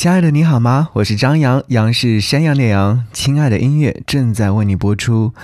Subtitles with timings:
[0.00, 0.88] 亲爱的，你好吗？
[0.94, 3.04] 我是张扬，杨是山羊的羊。
[3.12, 5.34] 亲爱的，音乐正在为你播出。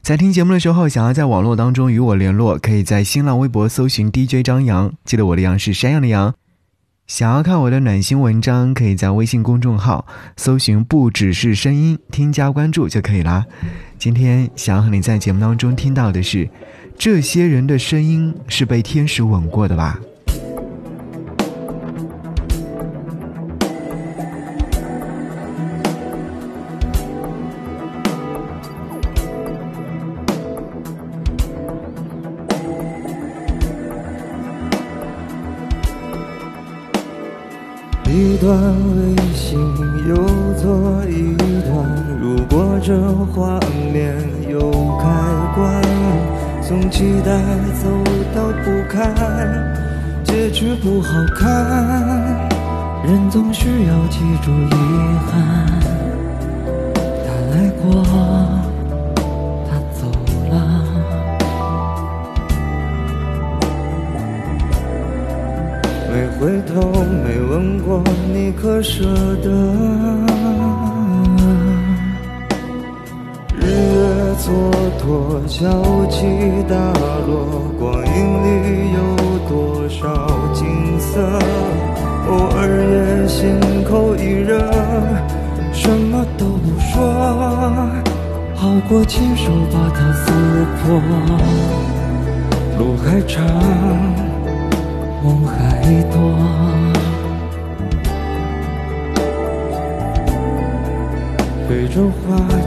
[0.00, 6.32] 在听节目的时候，想要在网络当中与我联络，可以在新浪微博搜寻 DJ 张扬，记得我的羊是山羊的羊。
[7.08, 13.44] 想要看我的暖心文章，可以在微信公众号搜寻“不只是声音”，添加关注就可以啦。
[13.98, 16.48] 今天想要和你在节目当中听到的是，
[16.96, 19.98] 这些人的声音是被天使吻过的吧？
[38.08, 38.56] 一段
[38.96, 39.58] 微信
[40.08, 40.14] 又
[40.54, 41.74] 做一段，
[42.20, 42.96] 如果这
[43.34, 43.58] 画
[43.92, 44.16] 面
[44.48, 44.70] 有
[45.00, 45.04] 开
[45.54, 45.82] 关，
[46.62, 47.42] 从期待
[47.82, 47.90] 走
[48.34, 49.12] 到不堪，
[50.24, 52.48] 结局不好看。
[53.04, 54.70] 人总需要记住遗
[55.30, 55.66] 憾，
[57.24, 58.55] 他来过。
[66.38, 66.74] 回头
[67.24, 69.04] 没问过你可舍
[69.42, 69.48] 得？
[73.58, 73.96] 日月
[74.38, 74.46] 蹉
[75.00, 75.08] 跎，
[75.48, 75.56] 潮
[76.10, 76.26] 起
[76.68, 76.76] 大
[77.26, 77.34] 落，
[77.78, 78.12] 光阴
[78.44, 78.46] 里
[78.92, 78.98] 有
[79.48, 80.04] 多少
[80.52, 80.60] 景
[81.00, 81.08] 色？
[82.28, 84.58] 偶尔也心口一热，
[85.72, 87.02] 什么都不说，
[88.54, 90.30] 好过亲手把它撕
[90.82, 91.00] 破。
[92.78, 93.42] 路还长。
[95.24, 95.55] 梦还
[95.88, 96.18] 一朵，
[101.68, 102.20] 被这花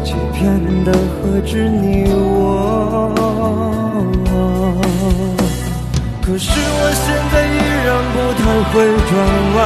[0.06, 0.40] 欺骗
[0.86, 3.12] 的何止你我？
[6.22, 8.74] 可是我现在依然不太会
[9.10, 9.12] 转
[9.56, 9.58] 弯，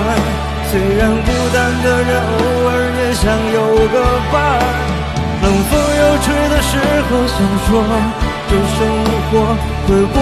[0.72, 2.34] 虽然孤单的人偶
[2.70, 3.22] 尔也想
[3.54, 3.58] 有
[3.94, 3.96] 个
[4.31, 4.34] 伴。
[5.44, 6.72] 冷风又吹的时
[7.08, 7.38] 候，想
[7.68, 7.70] 说
[8.50, 8.80] 这生
[9.30, 9.31] 活
[9.86, 10.18] 会不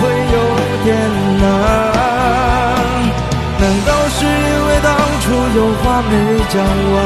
[0.00, 0.36] 会有
[0.82, 0.88] 点
[1.38, 2.11] 难？
[3.62, 4.90] 难道是因为当
[5.20, 6.12] 初有话没
[6.48, 6.98] 讲完，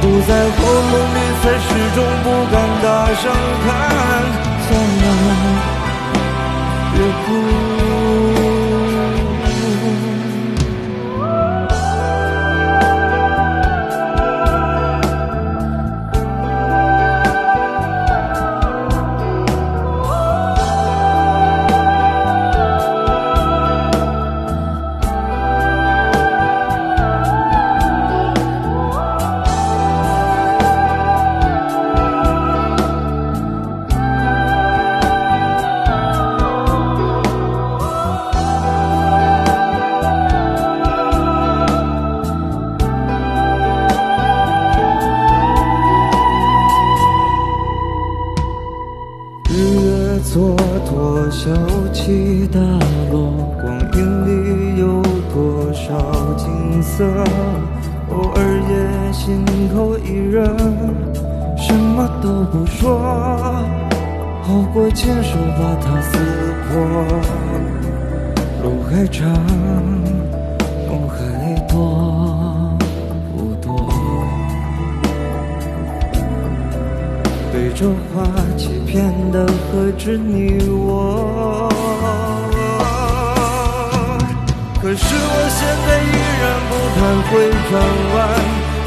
[0.00, 3.22] 堵在喉咙里，才始终不敢大声
[3.64, 3.68] 喊？
[4.66, 4.68] 算
[5.02, 5.04] 了，
[6.92, 8.35] 别哭。
[84.82, 87.30] 可是我现在依然不太会
[87.68, 87.72] 转
[88.14, 88.16] 弯，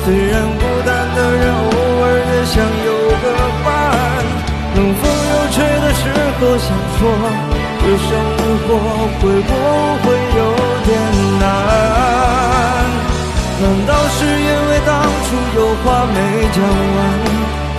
[0.05, 1.67] 虽然孤单的人偶
[2.01, 2.89] 尔也想有
[3.19, 3.25] 个
[3.65, 3.67] 伴。
[4.75, 6.01] 冷风又吹的时
[6.39, 7.01] 候，想说
[7.81, 8.09] 这生
[8.63, 8.67] 活
[9.19, 9.51] 会不
[10.03, 10.05] 会
[10.37, 10.41] 有
[10.85, 10.89] 点
[11.41, 11.43] 难？
[13.59, 16.17] 难道是因为当初有话没
[16.55, 16.57] 讲
[16.95, 16.97] 完，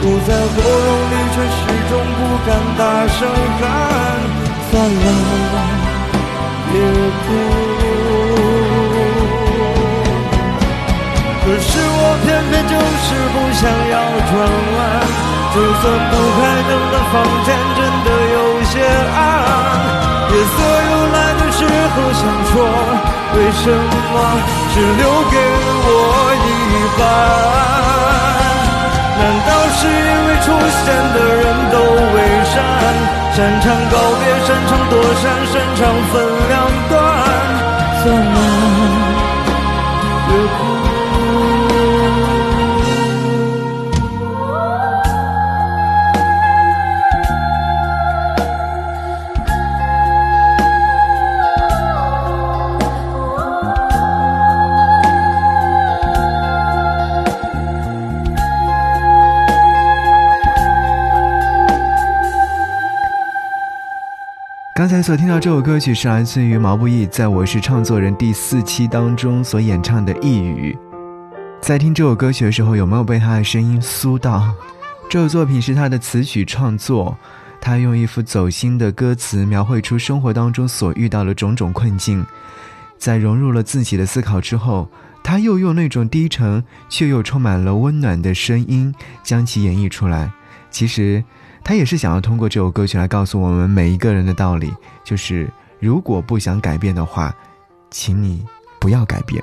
[0.03, 3.19] 堵在喉咙里却始终不敢大声
[3.61, 3.63] 喊？
[4.71, 5.07] 算了，
[6.71, 6.75] 别
[7.25, 7.90] 哭。
[12.01, 14.79] 我偏偏就是不想要转弯，
[15.53, 17.15] 就算不开灯的房
[17.45, 19.19] 间真的有些暗，
[20.33, 20.57] 夜色
[20.89, 22.53] 又来的时候想说，
[23.37, 24.17] 为什么
[24.73, 25.37] 只留给
[25.85, 25.89] 我
[26.41, 26.49] 一
[26.97, 27.01] 半？
[29.21, 30.49] 难道是因为出
[30.81, 31.77] 现的人都
[32.17, 32.19] 伪
[32.49, 32.57] 善？
[33.37, 35.79] 擅长告别，擅长躲闪，擅长
[36.11, 36.15] 分
[36.49, 36.53] 两
[36.89, 36.95] 端，
[64.81, 70.75] 刚才所听到这首歌曲是来自于毛不易在我是唱作人第四期当中所演唱的《一语》。
[71.61, 74.55] 在听这首歌曲的时候，有没有被他的声音酥到？
[75.11, 77.15] 这首作品是他的词曲创作，
[77.61, 82.25] 他用一副走心的歌词描绘出生活当中所遇到的种种困境，
[82.97, 84.89] 在融入了自己的思考之后，
[85.23, 90.33] 他又用那种低沉却又充满了温暖的声音将其演绎出来。
[90.71, 91.23] 其实。
[91.63, 94.73] 他也是想要通过这首歌曲来告诉我们每一个人的道理，
[95.05, 95.49] 就是
[95.79, 97.35] 如果不想改变的话，
[97.91, 98.45] 请你
[98.81, 99.43] 不要改变。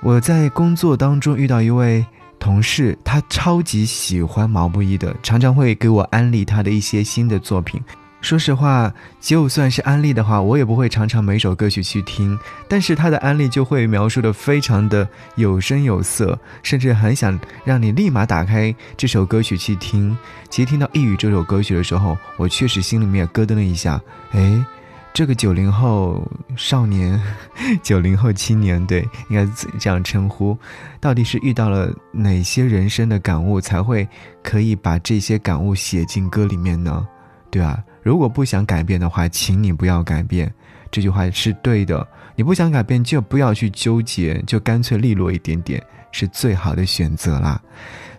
[0.00, 2.04] 我在工作当中遇到一位
[2.38, 7.82] 同事，他超级喜欢毛不易的，常常会给我安利他的一些新的作品。
[8.24, 8.90] 说实话，
[9.20, 12.36] 就算是安利的话，我也不会常常每首歌曲去听。
[12.66, 15.06] 但是他的安利就会描述的非常的
[15.36, 20.16] 有声有色，甚至很想让你立马打开这首歌曲去听。
[20.48, 24.00] 其实听到《一语》这首歌曲的时候，我确实心里面咯噔了一下。
[24.30, 24.64] 哎，
[25.12, 27.20] 这个九零后少年，
[27.84, 29.46] 九零后青年，对，应该
[29.78, 30.56] 这样称呼，
[30.98, 34.08] 到底是遇到了哪些人生的感悟，才会
[34.42, 37.06] 可以把这些感悟写进歌里面呢？
[37.50, 37.78] 对吧？
[38.04, 40.54] 如果不想改变的话，请你不要改变。
[40.92, 42.06] 这句话是对的。
[42.36, 47.60] 你不想改变，就不要去纠结，就干脆利落一点点，是最好的选择啦。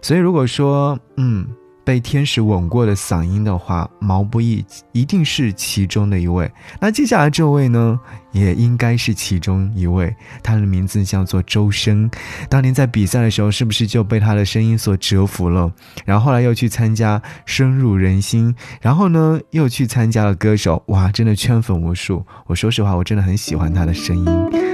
[0.02, 1.48] 所以，如果说，嗯。
[1.86, 6.52] 被天使吻过的嗓音的话，毛不易一定是其中的一位。
[6.82, 8.00] 那接下来这位呢，
[8.32, 10.14] 也应该是其中一位。
[10.42, 12.10] 他的名字叫做周深。
[12.50, 15.72] 当年在比赛的时候，是不是就被他的声音所折服了？
[16.04, 18.52] 然后后来又去参加《深入人心》，
[18.82, 22.26] 然后呢又去参加了歌手，哇，真的圈粉无数。
[22.48, 24.26] 我说实话，我真的很喜欢他的声音。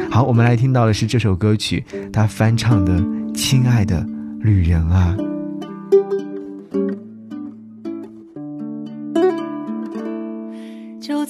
[0.10, 3.00] 好，我们来听到的是这首歌曲，他翻唱的
[3.36, 4.06] 《亲爱的
[4.40, 5.14] 旅人啊》。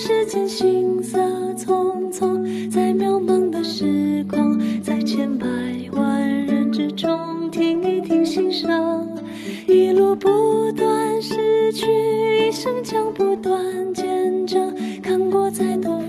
[0.00, 0.10] 柔。
[0.10, 1.18] 世间行色
[1.54, 5.46] 匆匆，在渺茫的时光，在千百
[5.92, 9.06] 万人之中，听一听心声，
[9.68, 11.86] 一路不断失去，
[12.48, 14.74] 一生将不断见证。
[15.02, 16.00] 看过再多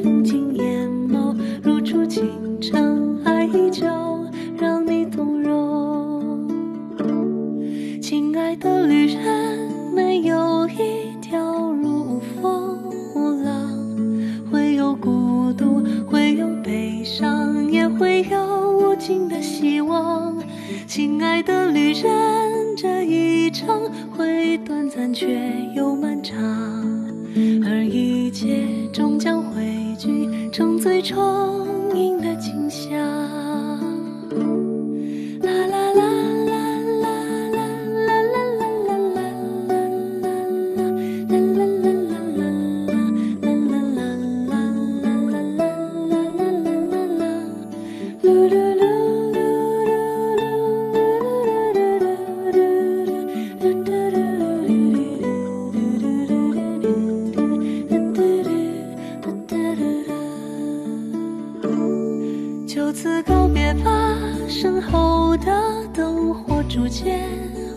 [63.01, 64.15] 次告别吧
[64.47, 65.51] 身后的
[65.91, 67.27] 灯火逐渐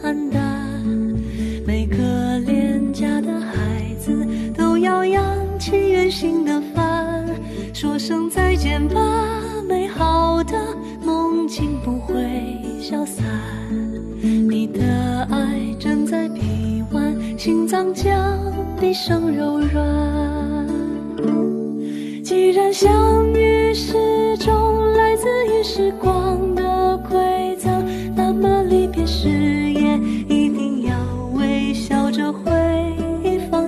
[0.03, 0.71] 暗淡。
[1.67, 4.15] 每个恋家的孩子
[4.55, 5.25] 都要扬
[5.59, 7.25] 起远行的帆
[7.73, 9.01] 说声再见吧
[9.67, 10.59] 美好的
[11.03, 12.15] 梦境不会
[12.79, 13.25] 消散。
[14.21, 18.39] 你的爱枕在臂弯心脏将
[18.79, 20.67] 毕生柔软。
[22.23, 23.24] 既然相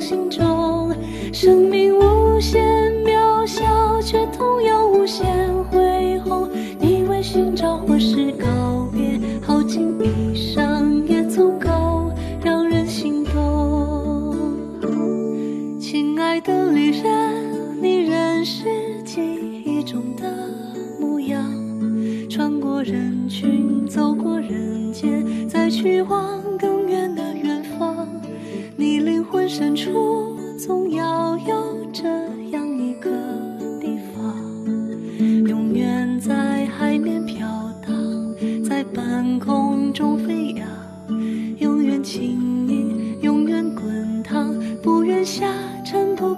[0.06, 0.94] 心中。
[1.32, 1.75] 生命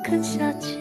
[0.09, 0.78] 春、夏、秋。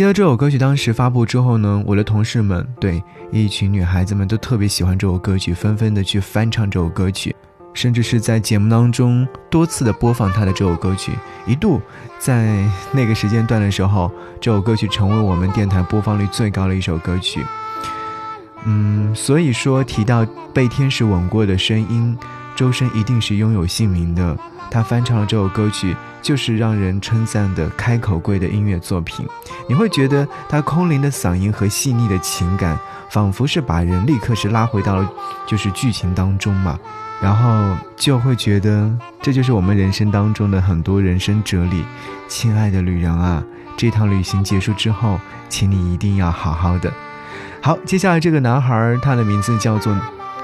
[0.00, 7.36] 记得这首歌曲当时发布之后呢，我的同事们对一群女孩子们都特别喜欢这首歌曲，纷纷的去翻唱这首歌曲，
[7.74, 11.12] 甚至是在节目当中多次的播放他的这首歌曲。
[11.46, 11.82] 一度
[12.18, 17.44] 在那个时间段的时候，这首歌曲成为我们电台播放率最高的一首歌曲。
[18.64, 22.16] 嗯，所以说提到被天使吻过的声音，
[22.56, 24.34] 周深一定是拥有姓名的。
[24.70, 29.26] 他翻唱了这首歌曲，就是让人称赞的开口跪的音乐作品。
[29.68, 32.78] 你会觉得他空灵的嗓音和细腻的情感，
[33.10, 35.10] 仿佛是把人立刻是拉回到了
[35.46, 36.78] 就是剧情当中嘛，
[37.20, 41.84] 然后就会觉得这就是我们人生当中的很多人生哲理。
[42.28, 43.42] 亲爱的旅人啊，
[43.76, 46.92] 这趟旅行结束之后，请你一定要好好的。
[47.60, 49.96] 好，接下来这个男孩，他的名字叫做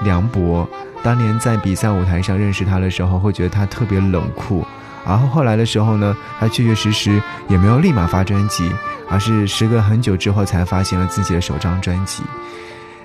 [0.03, 0.67] 梁博。
[1.07, 4.67] 当年在比赛舞台上认识他的时候，会觉得他特别冷酷。
[5.05, 8.69] 然后后来的时候呢，他确确实实也没有立马发专辑，
[9.09, 12.23] 而是时隔很久之后才发行了自己的首张专辑。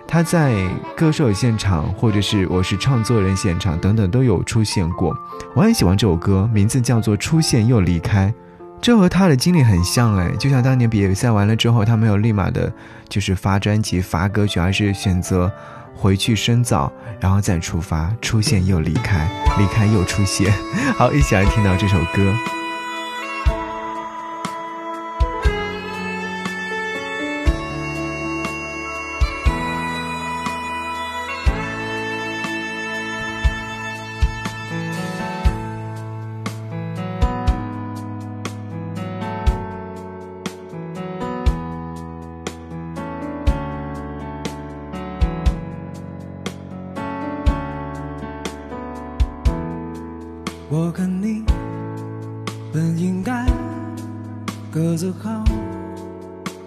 [0.08, 0.66] 他在
[0.96, 5.16] 歌手现场，或者是我是创作人现场等等都有出现过。
[5.54, 8.26] 我很喜欢这首歌，名字叫做《出现又离开》。
[8.80, 12.72] 这和他的经历很像哎，就像当年比赛完了之后，他没有立马的，
[13.08, 15.48] 就是发专辑、发歌曲，而是选择
[15.94, 20.52] 回去深造，然后再出发，出现又离开，离开又出现。
[20.96, 22.61] 好，一起来听到这首歌。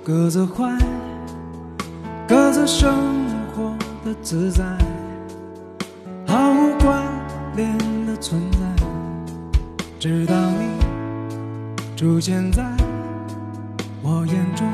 [0.05, 0.71] 各自坏，
[2.27, 2.93] 各自生
[3.55, 4.63] 活的自在，
[6.27, 7.03] 毫无关
[7.55, 8.59] 联的存在。
[10.00, 12.63] 直到你出现在
[14.03, 14.67] 我眼中，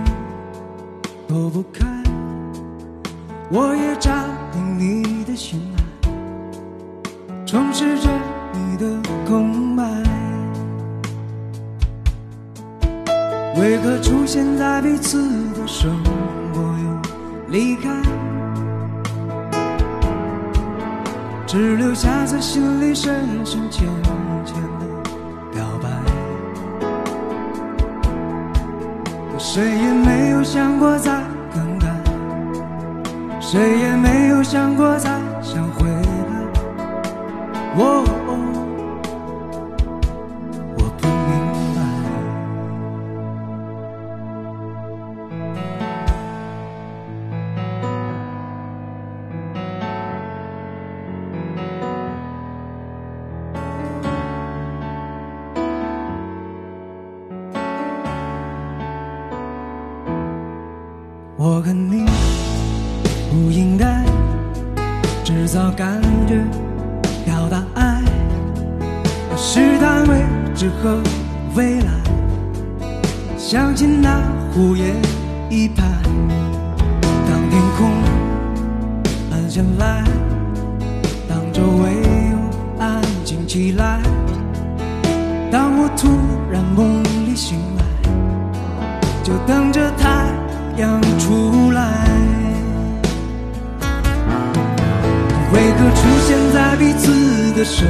[1.30, 1.88] 躲不开，
[3.50, 6.12] 我也占领你的心海，
[7.46, 8.10] 充实着
[8.52, 8.86] 你的
[9.26, 10.11] 空白。
[13.62, 15.22] 为何出现在彼此
[15.54, 16.04] 的生
[16.52, 17.00] 活又
[17.50, 17.92] 离开？
[21.46, 23.14] 只留下在心里深
[23.46, 23.88] 深浅
[24.44, 24.86] 浅的
[25.54, 25.90] 表白。
[29.38, 31.22] 谁也没有想过再
[31.54, 31.86] 更改，
[33.40, 35.21] 谁也没有想过再
[61.44, 62.06] 我和你
[63.32, 64.06] 不应该
[65.24, 66.36] 制造感觉，
[67.26, 68.04] 表达爱，
[69.36, 71.02] 试探未知和
[71.56, 71.92] 未来，
[73.40, 74.22] 相信那
[74.54, 74.96] 胡言
[75.50, 75.84] 一拍。
[77.28, 77.90] 当天空
[79.32, 80.04] 暗下来，
[81.28, 81.92] 当周围
[82.30, 82.38] 又
[82.80, 84.00] 安静起来，
[85.52, 86.08] 当我突
[86.52, 87.84] 然梦里醒来，
[89.24, 90.31] 就等着太
[90.82, 91.80] 阳出来。
[95.54, 97.06] 为何出现在彼此
[97.54, 97.88] 的生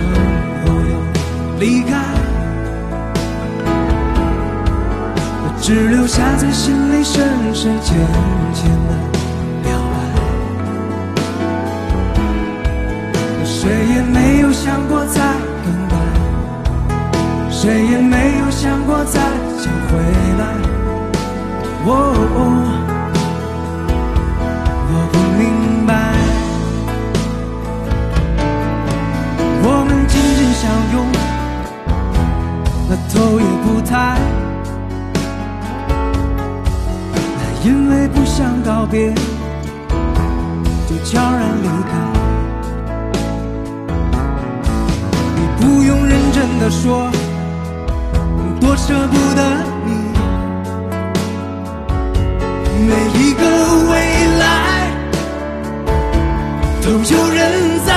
[0.63, 0.93] 活又
[1.59, 1.91] 离开？
[5.61, 7.95] 只留下在心里深深浅
[8.53, 8.91] 浅的
[9.63, 9.95] 表白。
[13.45, 15.21] 谁也没有想过再
[15.63, 15.95] 更改，
[17.51, 19.19] 谁也没有想过再
[19.61, 19.91] 想回
[20.39, 20.43] 来。
[21.85, 21.89] 哦，
[30.71, 31.05] 相拥，
[32.87, 34.17] 那头也不抬，
[37.09, 39.13] 那因为不想告别，
[40.87, 41.93] 就悄然离开。
[45.35, 47.11] 你不用认真的说，
[48.61, 49.41] 多舍不得
[49.85, 49.89] 你。
[52.87, 53.43] 每一个
[53.91, 53.93] 未
[54.39, 54.43] 来
[56.81, 57.41] 都有人
[57.85, 57.91] 在，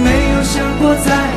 [0.00, 1.31] 没有想过再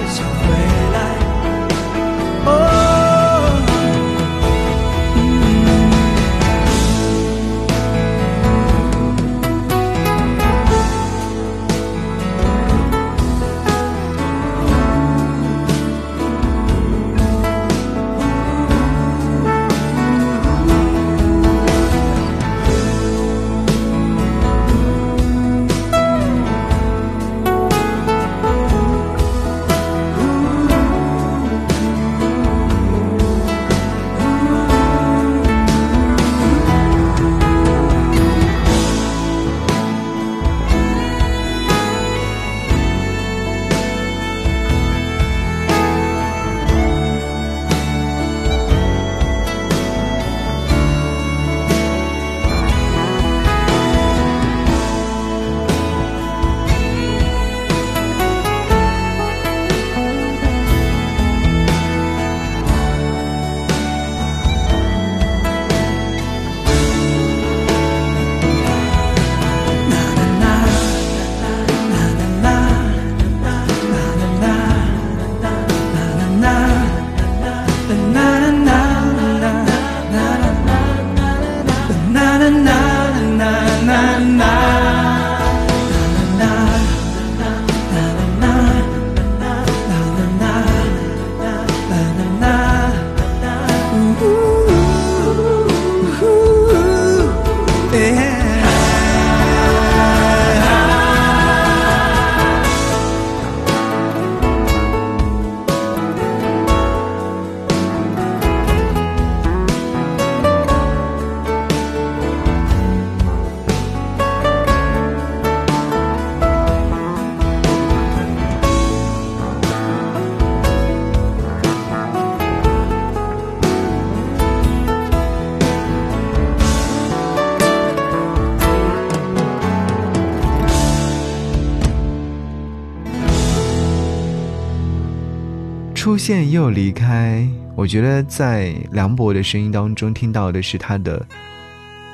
[136.05, 141.25] 出现又离开，我觉得在梁博的声音当中听到的是他的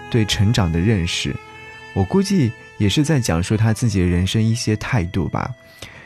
[0.09, 1.35] 对成长的认识，
[1.93, 5.53] 我估计也是在讲述他自己的人生一些态度吧。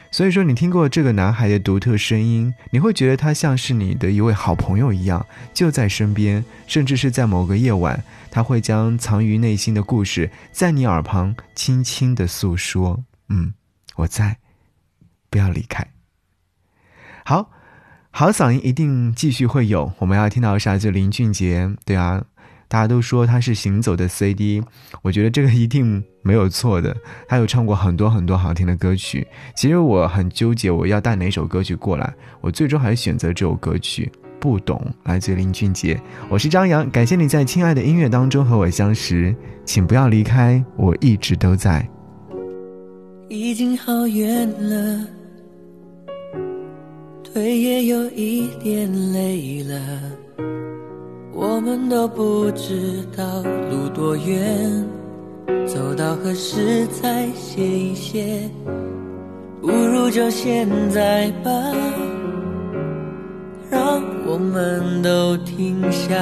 [0.10, 13.04] 所以说，你听过这个男孩的独特声音，你会觉得他像是你的一位好朋友一样，就在身边，甚至是在某个夜晚，他会将藏于内心的故事在你耳旁轻轻的诉说。
[13.30, 13.54] 嗯，
[13.98, 14.38] 我在，
[15.30, 15.88] 不要离开。
[17.24, 17.52] 好。
[18.18, 22.24] 好嗓音一定继续会有，我们要听到的是来自林俊杰，对啊，
[22.70, 24.64] 大家都说他是行走的 CD，
[25.02, 26.96] 我觉得这个一定没有错的。
[27.28, 36.00] 他有唱过很多很多好听的歌曲，其实我很纠结我要带哪首歌曲过来，我最终还是选择这首歌曲《不懂》，来自林俊杰。
[36.30, 41.86] 我是张扬，感谢你在亲爱的音乐当中和我相识，请不要离开，我一直都在。
[43.28, 45.06] 已经好远了。
[47.36, 49.78] 腿也有一点累了，
[51.34, 54.88] 我们都不知道路多远，
[55.68, 58.50] 走到何时才歇一歇？
[59.62, 61.52] 不如就现在吧，
[63.70, 66.16] 让我们都停下。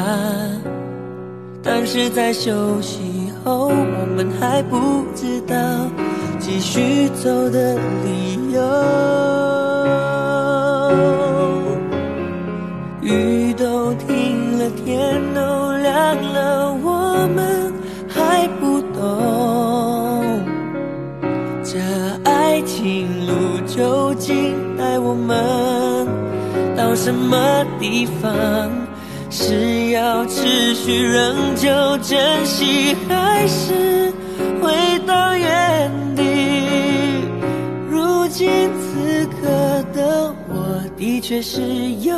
[1.62, 3.00] 但是在休息
[3.44, 5.56] 后，我们还不知道
[6.40, 9.33] 继续走的理由。
[27.04, 28.32] 什么地方？
[29.30, 34.10] 是要持续仍旧珍惜，还是
[34.62, 34.72] 回
[35.06, 36.24] 到原地？
[37.90, 39.50] 如今此刻
[39.94, 41.62] 的我，的确是
[42.00, 42.14] 有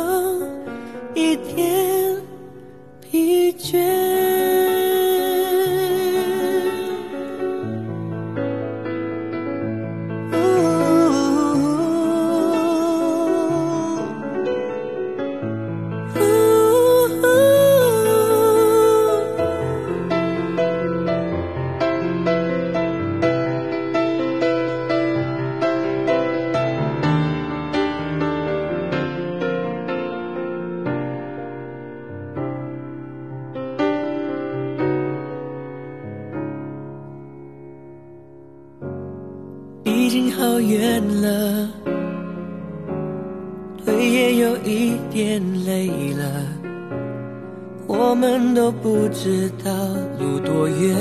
[48.86, 49.72] 不知道
[50.16, 50.96] 路多远，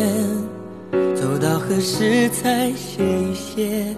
[1.13, 3.95] 走到何时才歇一歇？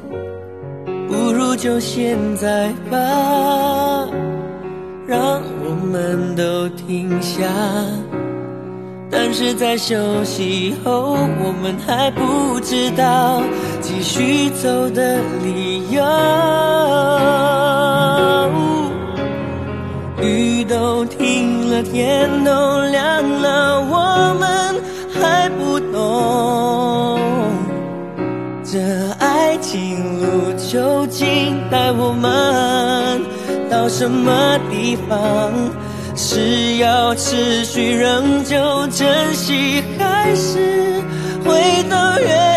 [1.07, 2.97] 不如就现在吧，
[5.07, 7.47] 让我们都停下。
[9.09, 9.95] 但是在休
[10.25, 13.41] 息后，我们还不知道
[13.79, 16.03] 继续走的理由。
[20.67, 24.81] 都停了，天都亮了，我们
[25.13, 27.19] 还不懂
[28.63, 28.79] 这
[29.19, 33.21] 爱情路究竟带我们
[33.69, 35.51] 到什么地方？
[36.19, 41.01] 是要持续仍旧珍惜，还是
[41.45, 42.56] 回到原？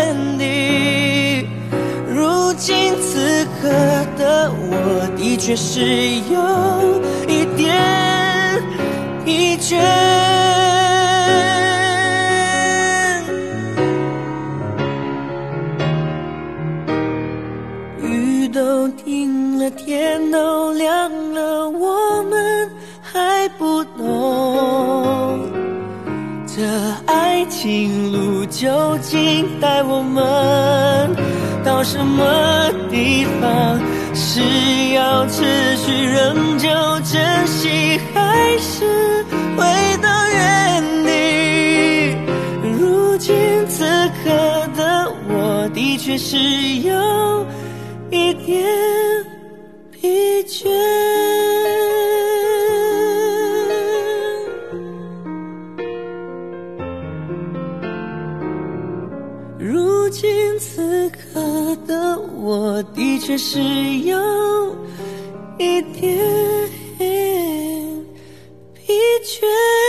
[2.71, 3.67] 今此刻
[4.17, 5.81] 的我，的确是
[6.31, 6.39] 有
[7.27, 7.67] 一点
[9.25, 9.75] 疲倦。
[18.01, 22.69] 雨都停了，天都亮了，我们。
[23.03, 25.49] 还不懂
[26.47, 26.61] 这
[27.05, 31.13] 爱情路究竟带我们
[31.63, 33.79] 到什么地方？
[34.13, 34.41] 是
[34.93, 35.43] 要持
[35.77, 36.67] 续仍旧
[37.01, 39.23] 珍惜，还是
[39.55, 39.63] 回
[40.01, 42.17] 到原地？
[42.77, 43.33] 如今
[43.67, 43.85] 此
[44.23, 44.29] 刻
[44.75, 47.45] 的我，的确是有
[48.09, 48.65] 一点
[49.91, 50.67] 疲倦。
[63.31, 63.59] 只，是
[63.99, 64.75] 有
[65.57, 66.17] 一点
[68.73, 69.80] 疲倦。